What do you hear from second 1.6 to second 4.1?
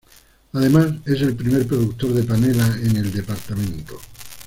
productor de panela en el departamento.